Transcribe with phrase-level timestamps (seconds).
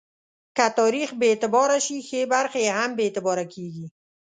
[0.55, 3.87] که تاریخ بې اعتباره شي، ښې برخې یې هم بې اعتباره کېږي.